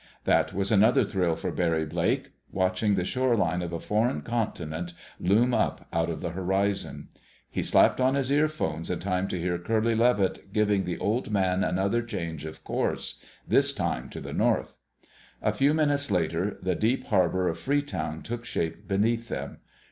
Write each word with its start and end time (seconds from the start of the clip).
That 0.23 0.51
was 0.51 0.71
another 0.71 1.03
thrill 1.03 1.35
for 1.35 1.51
Barry 1.51 1.85
Blake—watching 1.85 2.95
the 2.95 3.05
shoreline 3.05 3.61
of 3.61 3.71
a 3.71 3.79
foreign 3.79 4.23
continent 4.23 4.93
loom 5.19 5.53
up 5.53 5.85
out 5.93 6.09
of 6.09 6.21
the 6.21 6.31
horizon. 6.31 7.09
He 7.51 7.61
slapped 7.61 8.01
on 8.01 8.15
his 8.15 8.31
earphones 8.31 8.89
in 8.89 8.97
time 8.97 9.27
to 9.27 9.39
hear 9.39 9.59
Curly 9.59 9.93
Levitt 9.93 10.51
giving 10.53 10.85
the 10.85 10.97
Old 10.97 11.29
Man 11.29 11.63
another 11.63 12.01
change 12.01 12.45
of 12.45 12.63
course—this 12.63 13.73
time 13.73 14.09
to 14.09 14.19
the 14.19 14.33
north. 14.33 14.79
A 15.39 15.53
few 15.53 15.71
minutes 15.71 16.09
later 16.09 16.57
the 16.63 16.73
deep 16.73 17.05
harbor 17.09 17.47
of 17.47 17.59
Freetown 17.59 18.23
took 18.23 18.43
shape 18.43 18.87
beneath 18.87 19.27
them. 19.27 19.59